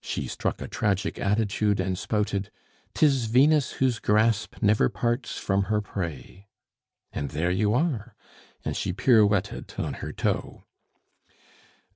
[0.00, 2.52] She struck a tragic attitude, and spouted:
[2.94, 6.46] "'Tis Venus whose grasp never parts from her prey.
[7.12, 8.14] And there you are!"
[8.64, 10.62] and she pirouetted on her toe.